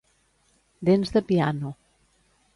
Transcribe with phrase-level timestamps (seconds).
[0.89, 1.75] Dents de piano.